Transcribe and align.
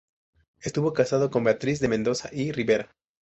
Estuvo 0.61 0.93
casado 0.93 1.29
con 1.29 1.43
Beatriz 1.43 1.79
de 1.79 1.87
Mendoza 1.87 2.27
y 2.33 2.51
Ribera. 2.51 2.89